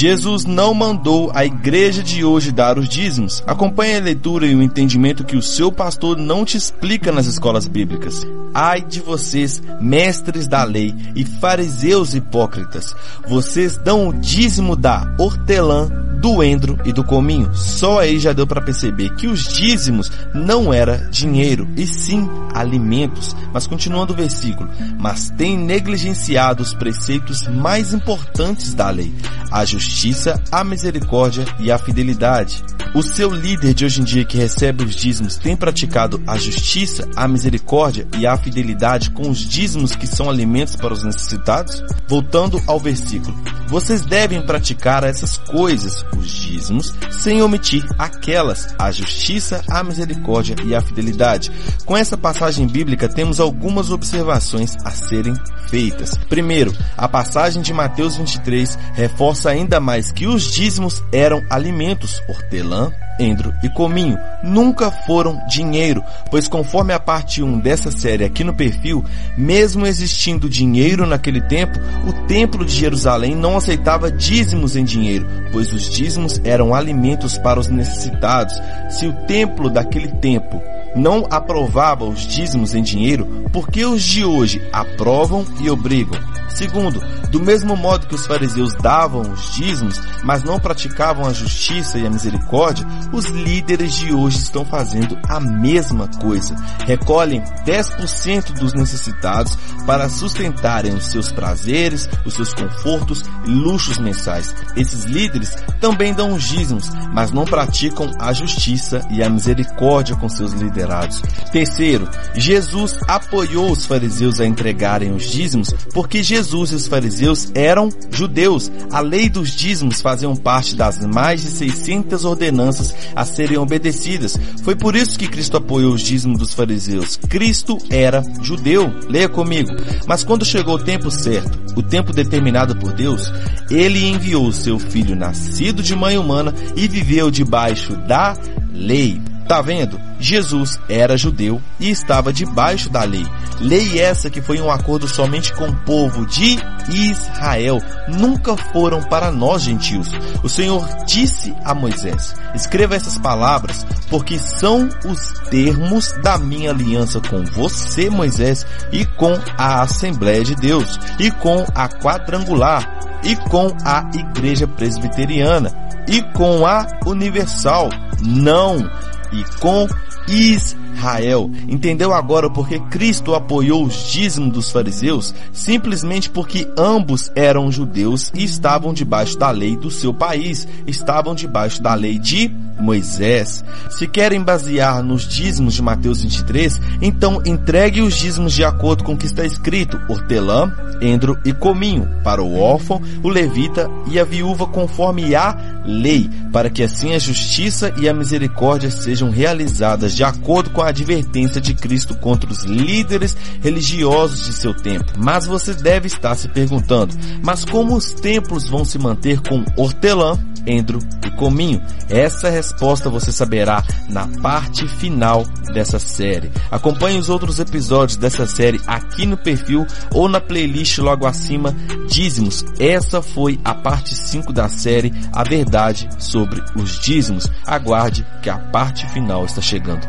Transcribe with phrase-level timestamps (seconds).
[0.00, 3.44] Jesus não mandou a igreja de hoje dar os dízimos.
[3.46, 7.66] Acompanhe a leitura e o entendimento que o seu pastor não te explica nas escolas
[7.66, 8.26] bíblicas.
[8.54, 12.96] Ai de vocês, mestres da lei e fariseus hipócritas.
[13.28, 15.90] Vocês dão o dízimo da hortelã,
[16.20, 17.54] do endro e do cominho.
[17.54, 23.34] Só aí já deu para perceber que os dízimos não era dinheiro, e sim alimentos.
[23.52, 29.12] Mas continuando o versículo, mas tem negligenciado os preceitos mais importantes da lei,
[29.50, 32.64] a justiça, a misericórdia e a fidelidade.
[32.94, 37.08] O seu líder de hoje em dia que recebe os dízimos tem praticado a justiça,
[37.14, 41.82] a misericórdia e a fidelidade com os dízimos que são alimentos para os necessitados?
[42.08, 43.36] Voltando ao versículo,
[43.70, 50.74] vocês devem praticar essas coisas, os dízimos, sem omitir aquelas, a justiça, a misericórdia e
[50.74, 51.52] a fidelidade.
[51.86, 55.34] Com essa passagem bíblica temos algumas observações a serem
[55.68, 56.18] feitas.
[56.28, 62.90] Primeiro, a passagem de Mateus 23 reforça ainda mais que os dízimos eram alimentos, hortelã,
[63.20, 64.18] endro e cominho.
[64.42, 69.04] Nunca foram dinheiro, pois conforme a parte 1 dessa série aqui no perfil,
[69.36, 75.72] mesmo existindo dinheiro naquele tempo, o templo de Jerusalém não aceitava dízimos em dinheiro, pois
[75.72, 78.54] os dízimos eram alimentos para os necessitados.
[78.88, 80.60] Se o templo daquele tempo
[80.96, 86.18] não aprovava os dízimos em dinheiro, por que os de hoje aprovam e obrigam?
[86.54, 91.98] Segundo, do mesmo modo que os fariseus davam os dízimos, mas não praticavam a justiça
[91.98, 96.54] e a misericórdia, os líderes de hoje estão fazendo a mesma coisa.
[96.86, 104.54] Recolhem 10% dos necessitados para sustentarem os seus prazeres, os seus confortos e luxos mensais.
[104.76, 110.28] Esses líderes também dão os dízimos, mas não praticam a justiça e a misericórdia com
[110.28, 111.20] seus liderados.
[111.52, 117.88] Terceiro, Jesus apoiou os fariseus a entregarem os dízimos porque Jesus e os fariseus eram
[118.10, 118.70] judeus.
[118.92, 124.38] A lei dos dízimos faziam parte das mais de 600 ordenanças a serem obedecidas.
[124.62, 127.16] Foi por isso que Cristo apoiou os dízimos dos fariseus.
[127.16, 128.92] Cristo era judeu.
[129.08, 129.70] Leia comigo.
[130.06, 133.32] Mas quando chegou o tempo certo, o tempo determinado por Deus,
[133.70, 138.36] ele enviou seu filho nascido de mãe humana e viveu debaixo da
[138.72, 139.29] lei.
[139.50, 140.00] Tá vendo?
[140.20, 143.26] Jesus era judeu e estava debaixo da lei.
[143.58, 146.56] Lei essa que foi um acordo somente com o povo de
[146.88, 147.78] Israel.
[148.06, 150.08] Nunca foram para nós gentios.
[150.44, 157.20] O Senhor disse a Moisés, escreva essas palavras, porque são os termos da minha aliança
[157.20, 163.76] com você, Moisés, e com a Assembleia de Deus, e com a quadrangular, e com
[163.84, 165.72] a igreja presbiteriana,
[166.06, 167.88] e com a universal.
[168.22, 168.88] Não!
[169.32, 169.86] E com
[170.28, 171.50] Israel.
[171.68, 175.34] Entendeu agora porque Cristo apoiou os dízimos dos fariseus?
[175.52, 181.82] Simplesmente porque ambos eram judeus e estavam debaixo da lei do seu país, estavam debaixo
[181.82, 183.64] da lei de Moisés.
[183.90, 189.12] Se querem basear nos dízimos de Mateus 23, então entregue os dízimos de acordo com
[189.12, 194.24] o que está escrito: hortelã, endro e cominho, para o órfão, o levita e a
[194.24, 200.24] viúva conforme a lei, para que assim a justiça e a misericórdia sejam realizadas de
[200.24, 205.12] acordo com a advertência de Cristo contra os líderes religiosos de seu tempo.
[205.18, 210.38] Mas você deve estar se perguntando, mas como os templos vão se manter com hortelã,
[210.66, 211.82] endro e cominho?
[212.08, 216.50] Essa resposta você saberá na parte final dessa série.
[216.70, 221.74] Acompanhe os outros episódios dessa série aqui no perfil ou na playlist logo acima,
[222.08, 222.64] dízimos.
[222.78, 227.46] Essa foi a parte 5 da série A Verdade sobre os Dízimos.
[227.66, 230.06] Aguarde que a parte final está chegando.